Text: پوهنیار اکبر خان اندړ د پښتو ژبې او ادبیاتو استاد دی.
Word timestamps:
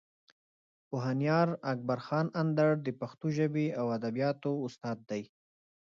پوهنیار 0.89 1.47
اکبر 1.71 1.99
خان 2.05 2.27
اندړ 2.41 2.71
د 2.85 2.87
پښتو 2.99 3.27
ژبې 3.37 3.67
او 3.79 3.85
ادبیاتو 3.97 4.51
استاد 4.67 4.97
دی. 5.09 5.23